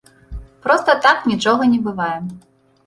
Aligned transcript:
Проста 0.67 0.95
так 1.05 1.29
нічога 1.33 1.63
не 1.77 1.79
бывае. 1.91 2.15